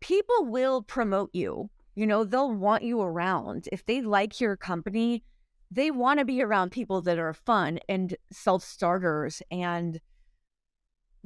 [0.00, 1.70] people will promote you.
[1.94, 3.66] You know, they'll want you around.
[3.72, 5.24] If they like your company,
[5.70, 10.00] they want to be around people that are fun and self starters and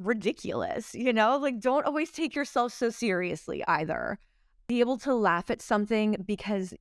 [0.05, 0.93] ridiculous.
[0.95, 4.17] You know, like don't always take yourself so seriously either.
[4.67, 6.73] Be able to laugh at something because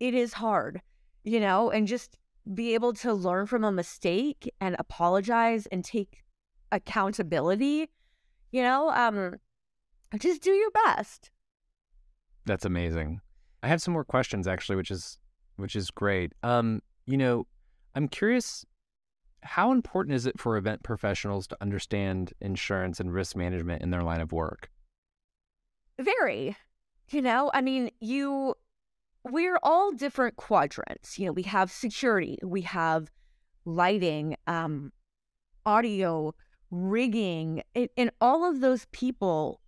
[0.00, 0.82] it is hard,
[1.22, 2.18] you know, and just
[2.52, 6.22] be able to learn from a mistake and apologize and take
[6.72, 7.88] accountability,
[8.50, 9.36] you know, um,
[10.18, 11.30] just do your best.
[12.44, 13.20] That's amazing.
[13.62, 15.18] I have some more questions actually, which is
[15.56, 16.32] which is great.
[16.42, 17.46] Um, you know,
[17.94, 18.64] I'm curious
[19.44, 24.02] how important is it for event professionals to understand insurance and risk management in their
[24.02, 24.70] line of work?
[25.98, 26.56] Very.
[27.10, 28.54] You know, I mean, you
[29.24, 31.18] we're all different quadrants.
[31.18, 33.10] You know, we have security, we have
[33.64, 34.92] lighting, um,
[35.64, 36.34] audio,
[36.70, 39.60] rigging, and, and all of those people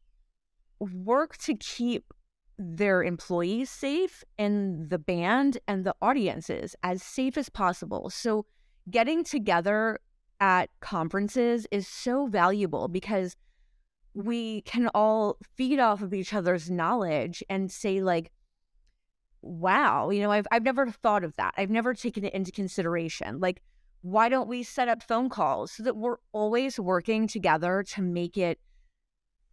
[0.78, 2.12] work to keep
[2.58, 8.10] their employees safe and the band and the audiences as safe as possible.
[8.10, 8.46] So,
[8.90, 9.98] getting together
[10.40, 13.36] at conferences is so valuable because
[14.14, 18.30] we can all feed off of each other's knowledge and say, like,
[19.42, 21.54] wow, you know, I've I've never thought of that.
[21.56, 23.40] I've never taken it into consideration.
[23.40, 23.62] Like,
[24.02, 28.36] why don't we set up phone calls so that we're always working together to make
[28.36, 28.58] it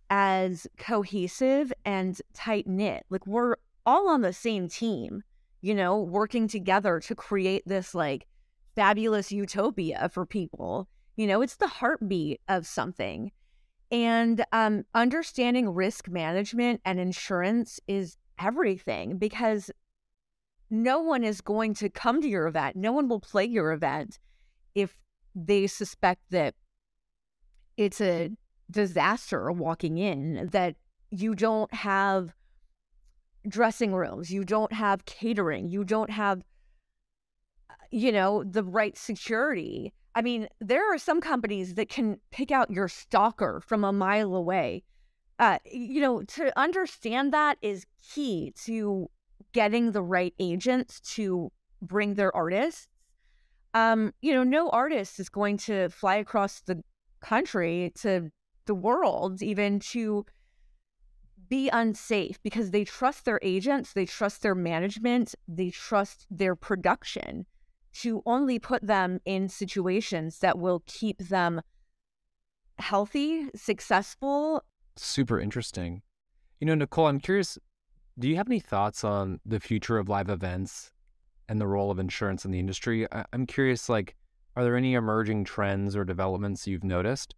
[0.09, 3.05] as cohesive and tight knit?
[3.09, 3.55] Like we're
[3.85, 5.23] all on the same team,
[5.61, 8.27] you know, working together to create this like
[8.75, 10.87] fabulous utopia for people.
[11.15, 13.31] You know, it's the heartbeat of something.
[13.91, 19.69] And um, understanding risk management and insurance is everything because
[20.69, 22.75] no one is going to come to your event.
[22.75, 24.19] No one will play your event
[24.73, 24.97] if
[25.35, 26.55] they suspect that
[27.77, 28.31] it's a
[28.71, 30.75] disaster walking in, that
[31.11, 32.33] you don't have
[33.47, 36.43] dressing rooms, you don't have catering, you don't have,
[37.91, 39.93] you know, the right security.
[40.15, 44.35] I mean, there are some companies that can pick out your stalker from a mile
[44.35, 44.83] away.
[45.39, 49.09] Uh, you know, to understand that is key to
[49.51, 51.51] getting the right agents to
[51.81, 52.87] bring their artists.
[53.73, 56.83] Um, you know, no artist is going to fly across the
[57.21, 58.31] country to
[58.65, 60.25] the world even to
[61.49, 67.45] be unsafe because they trust their agents, they trust their management, they trust their production
[67.93, 71.61] to only put them in situations that will keep them
[72.79, 74.63] healthy, successful.
[74.95, 76.01] Super interesting.
[76.59, 77.57] You know, Nichole, I'm curious
[78.17, 80.91] do you have any thoughts on the future of live events
[81.49, 83.11] and the role of insurance in the industry?
[83.11, 84.15] I- I'm curious, like,
[84.55, 87.33] are there any emerging trends or developments you've noticed?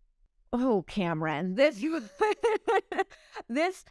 [0.51, 2.01] Oh, Cameron, this you
[3.49, 3.85] this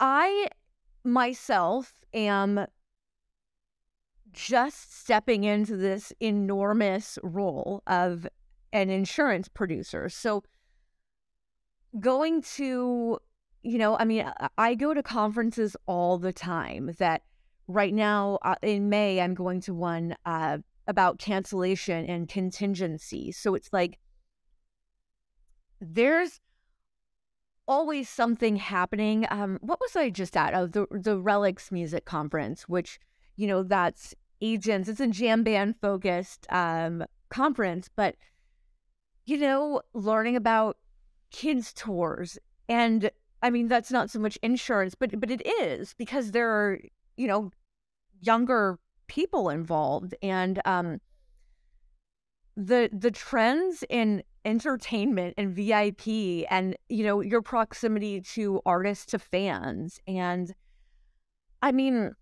[0.00, 0.48] I
[1.04, 2.66] myself am
[4.38, 8.26] just stepping into this enormous role of
[8.72, 10.08] an insurance producer.
[10.08, 10.44] So
[11.98, 13.18] going to,
[13.62, 17.22] you know, I mean, I go to conferences all the time that
[17.66, 23.32] right now uh, in May, I'm going to one uh, about cancellation and contingency.
[23.32, 23.98] So it's like
[25.80, 26.40] there's
[27.66, 29.26] always something happening.
[29.30, 30.54] Um, what was I just at?
[30.54, 33.00] Oh, the the Relix Music Conference, which
[33.36, 34.88] you know that's agents.
[34.88, 38.16] It's a jam band focused um, conference, but
[39.26, 40.78] you know, learning about
[41.30, 43.10] kids tours and
[43.42, 46.78] I mean that's not so much insurance, but but it is because there are
[47.16, 47.50] you know
[48.20, 51.00] younger people involved and um
[52.56, 59.18] the the trends in entertainment and VIP and you know your proximity to artists to
[59.18, 60.54] fans and
[61.62, 62.14] I mean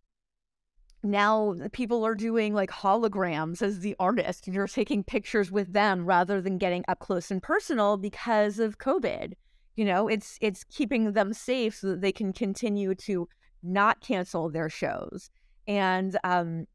[1.10, 6.04] now people are doing like holograms as the artist and you're taking pictures with them
[6.04, 9.32] rather than getting up close and personal because of covid
[9.76, 13.28] you know it's it's keeping them safe so that they can continue to
[13.62, 15.30] not cancel their shows
[15.66, 16.66] and um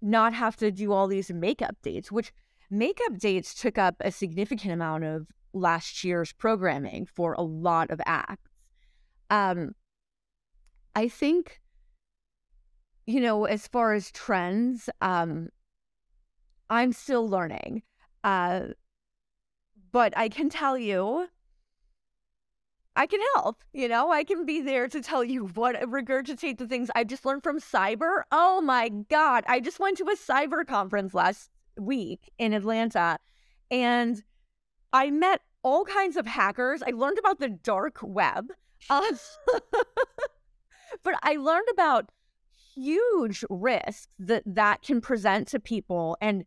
[0.00, 2.32] not have to do all these makeup dates which
[2.70, 8.00] makeup dates took up a significant amount of last year's programming for a lot of
[8.06, 8.50] acts.
[9.30, 9.72] Um,
[10.94, 11.60] I think,
[13.08, 15.48] you know, as far as trends, um,
[16.68, 17.82] I'm still learning.
[18.22, 18.74] Uh,
[19.90, 21.26] but I can tell you,
[22.94, 23.64] I can help.
[23.72, 27.24] You know, I can be there to tell you what regurgitate the things I just
[27.24, 28.24] learned from cyber.
[28.30, 29.42] Oh my God.
[29.46, 31.48] I just went to a cyber conference last
[31.78, 33.18] week in Atlanta
[33.70, 34.22] and
[34.92, 36.82] I met all kinds of hackers.
[36.82, 38.48] I learned about the dark web.
[38.90, 39.02] Uh,
[41.02, 42.10] but I learned about
[42.78, 46.44] huge risks that that can present to people and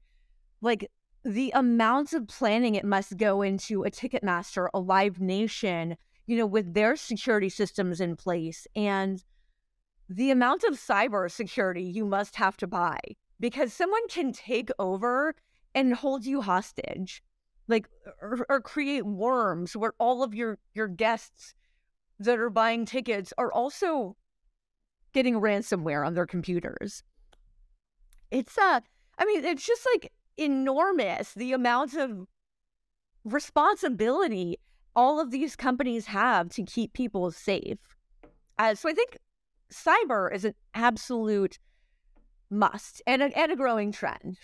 [0.62, 0.90] like
[1.24, 6.48] the amounts of planning it must go into a Ticketmaster, a Live Nation, you know,
[6.48, 9.24] with their security systems in place and
[10.10, 13.00] the amount of cyber security you must have to buy
[13.40, 15.36] because someone can take over
[15.74, 17.24] and hold you hostage
[17.68, 17.88] like
[18.22, 21.54] or, or, create worms where all of your your guests
[22.20, 24.18] that are buying tickets are also
[25.14, 27.04] getting ransomware on their computers
[28.30, 28.80] it's uh
[29.18, 32.26] i mean it's just like enormous the amount of
[33.26, 34.58] responsibility
[34.96, 37.78] all of these companies have to keep people safe
[38.58, 39.18] uh, so i think
[39.72, 41.60] cyber is an absolute
[42.52, 44.38] must and a, and a growing trend.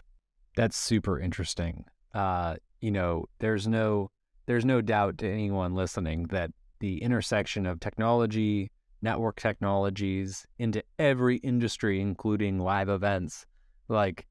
[0.55, 1.86] That's super interesting.
[2.13, 4.09] Uh, you know, there's no
[4.47, 8.72] there's no doubt to anyone listening that the intersection of technology,
[9.02, 13.45] network technologies into every industry, including live events,
[13.88, 14.26] like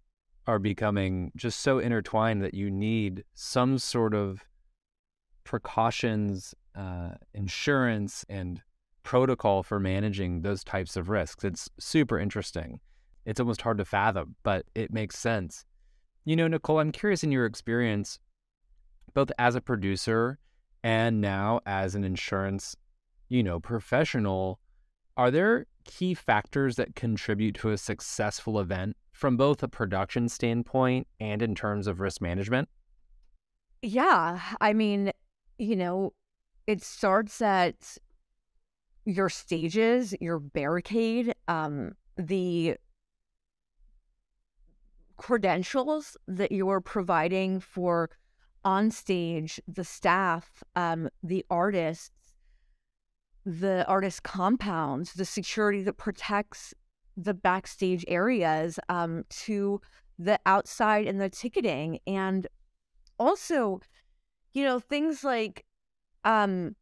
[0.47, 4.45] are becoming just so intertwined that you need some sort of
[5.45, 8.61] precautions, uh, insurance, and
[9.03, 11.45] protocol for managing those types of risks.
[11.45, 12.81] It's super interesting
[13.27, 15.67] it's almost hard to fathom, but it makes sense.
[16.25, 18.19] You know, Nichole, I'm curious in your experience,
[19.15, 20.39] both as a producer
[20.83, 22.77] and now as an insurance,
[23.29, 24.61] you know, professional,
[25.17, 31.07] are there key factors that contribute to a successful event from both a production standpoint
[31.21, 32.69] and in terms of risk management?
[33.83, 34.41] Yeah.
[34.61, 35.13] I mean,
[35.59, 36.13] you know,
[36.67, 37.97] it starts at
[39.05, 42.77] your stages, your barricade, um, the
[45.17, 48.11] credentials that you're providing for
[48.65, 52.11] on stage, the staff, um, the artists,
[53.47, 56.75] the artist compounds, the security that protects
[57.17, 59.81] the backstage areas um, to
[60.19, 62.01] the outside and the ticketing.
[62.07, 62.49] And
[63.19, 63.81] also,
[64.53, 65.65] you know, things like
[66.25, 66.75] um,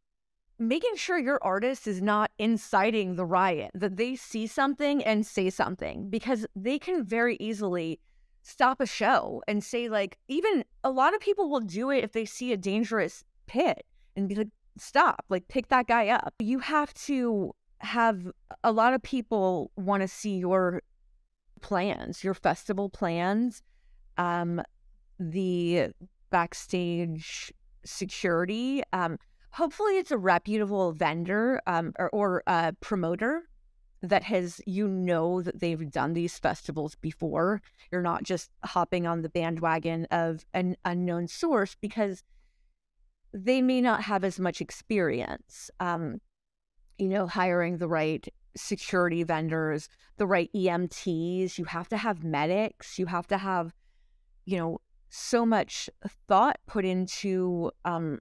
[0.57, 5.51] making sure your artist is not inciting the riot, that they see something and say
[5.51, 7.99] something, because they can very easily
[8.41, 12.11] stop a show and say like even a lot of people will do it if
[12.11, 13.83] they see a dangerous pit
[14.15, 18.31] and be like stop like pick that guy up you have to have
[18.63, 20.81] a lot of people want to see your
[21.61, 23.61] plans your festival plans
[24.17, 24.61] um
[25.19, 25.87] the
[26.29, 27.53] backstage
[27.85, 29.17] security um
[29.51, 33.43] hopefully it's a reputable vendor um or, or a promoter
[34.09, 37.61] that has you know that they've done these festivals before.
[37.91, 42.23] You're not just hopping on the bandwagon of an unknown source because
[43.35, 45.69] they may not have as much experience.
[45.81, 46.21] Um,
[46.97, 48.25] you know, hiring the right
[48.55, 51.57] security vendors, the right EMTs.
[51.57, 52.97] You have to have medics.
[52.97, 53.73] You have to have,
[54.45, 54.79] you know,
[55.09, 55.89] so much
[56.27, 58.19] thought put into um,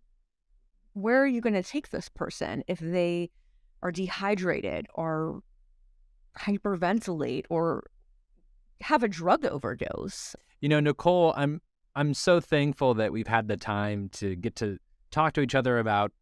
[0.94, 3.30] where are you going to take this person if they
[3.82, 5.42] are dehydrated or
[6.38, 7.84] hyperventilate or
[8.80, 10.34] have a drug overdose.
[10.60, 11.60] You know, Nichole, I'm
[11.94, 14.78] I'm so thankful that we've had the time to get to
[15.14, 16.12] talk to each other about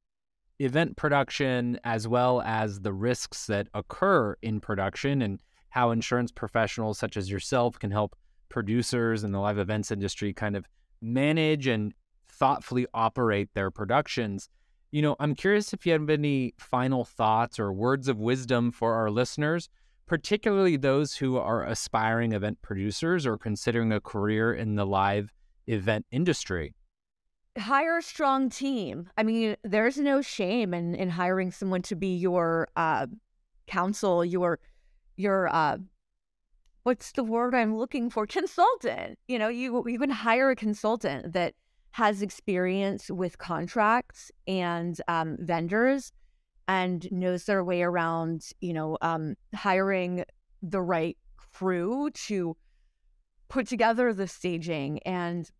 [0.58, 5.40] event production as well as the risks that occur in production and
[5.70, 8.14] how insurance professionals such as yourself can help
[8.48, 10.66] producers in the live events industry kind of
[11.00, 11.94] manage and
[12.28, 14.48] thoughtfully operate their productions.
[14.90, 18.94] You know, I'm curious if you have any final thoughts or words of wisdom for
[18.94, 19.68] our listeners
[20.06, 25.32] particularly those who are aspiring event producers or considering a career in the live
[25.66, 26.74] event industry?
[27.58, 29.10] Hire a strong team.
[29.18, 33.06] I mean, there's no shame in, in hiring someone to be your uh,
[33.66, 34.58] counsel, your
[35.16, 35.76] your uh,
[36.84, 38.26] what's the word I'm looking for?
[38.26, 39.18] Consultant.
[39.28, 41.54] You know, you you can hire a consultant that
[41.92, 46.10] has experience with contracts and um, vendors
[46.68, 50.24] and knows their way around, you know, um, hiring
[50.62, 52.56] the right crew to
[53.48, 55.50] put together the staging and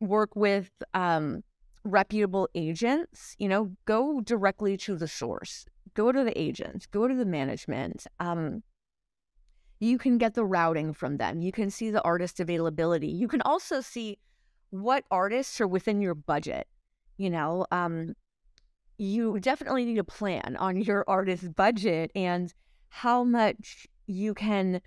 [0.00, 1.42] work with um,
[1.84, 3.36] reputable agents.
[3.38, 8.06] You know, go directly to the source, go to the agents, go to the management.
[8.18, 8.62] Um,
[9.78, 11.40] you can get the routing from them.
[11.40, 13.08] You can see the artist availability.
[13.08, 14.18] You can also see
[14.70, 16.66] what artists are within your budget.
[17.16, 18.14] You know, um,
[18.98, 22.52] you definitely need a plan on your artist budget and
[22.90, 24.80] how much you can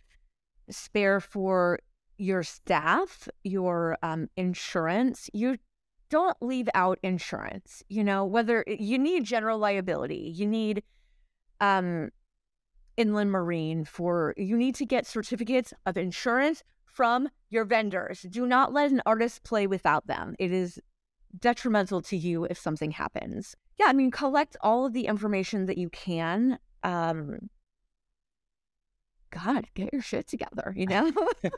[0.70, 1.80] spare for
[2.18, 5.30] your staff, your um, insurance.
[5.34, 5.58] You
[6.10, 7.84] don't leave out insurance.
[7.90, 10.84] You know, whether you need general liability, you need
[11.60, 12.10] um,
[12.98, 18.26] inland marine for, you need to get certificates of insurance from your vendors.
[18.30, 20.36] Do not let an artist play without them.
[20.38, 20.80] It is
[21.40, 23.56] detrimental to you if something happens.
[23.80, 26.60] Yeah, I mean, collect all of the information that you can.
[26.84, 27.50] Um,
[29.34, 31.12] God, get your shit together, you know?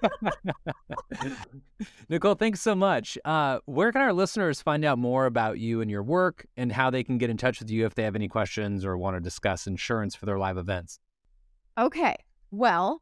[2.10, 3.18] Nichole, thanks so much.
[3.26, 6.90] Uh, where can our listeners find out more about you and your work and how
[6.90, 9.20] they can get in touch with you if they have any questions or want to
[9.20, 11.00] discuss insurance for their live events?
[11.78, 12.16] Okay.
[12.52, 13.02] Well,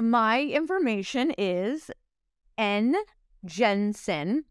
[0.00, 1.90] my information is
[2.56, 2.94] N
[3.44, 4.44] Jensen,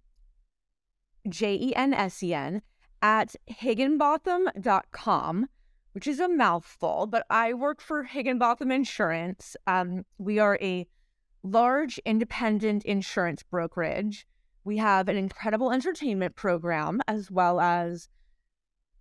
[1.30, 2.62] J E N S E N,
[3.02, 5.48] at higginbotham.com,
[5.98, 9.58] which is a mouthful, but I work for Higginbotham Insurance.
[9.66, 10.86] Um, we are a
[11.42, 14.28] large independent insurance brokerage.
[14.64, 18.10] We have an incredible entertainment program as well as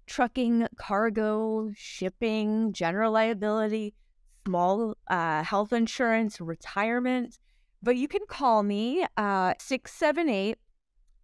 [0.06, 3.92] trucking, cargo, shipping, general liability,
[4.46, 7.38] small uh, health insurance, retirement.
[7.82, 10.56] But you can call me uh, 678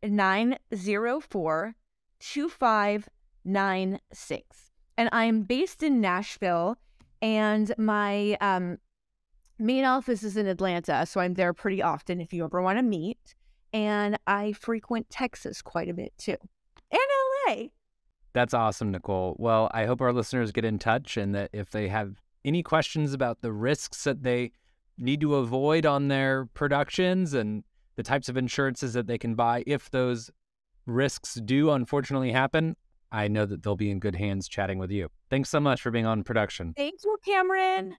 [0.02, 1.74] 904
[2.20, 4.71] 2596.
[4.96, 6.76] And I'm based in Nashville,
[7.20, 8.78] and my um,
[9.58, 11.06] main office is in Atlanta.
[11.06, 13.34] So I'm there pretty often if you ever want to meet.
[13.72, 16.36] And I frequent Texas quite a bit too,
[16.90, 17.00] and
[17.48, 17.64] LA.
[18.34, 19.34] That's awesome, Nichole.
[19.38, 23.12] Well, I hope our listeners get in touch and that if they have any questions
[23.12, 24.52] about the risks that they
[24.98, 27.64] need to avoid on their productions and
[27.96, 30.30] the types of insurances that they can buy if those
[30.86, 32.76] risks do unfortunately happen,
[33.12, 35.10] I know that they'll be in good hands chatting with you.
[35.28, 36.72] Thanks so much for being on production.
[36.74, 37.96] Thank you, Cameron.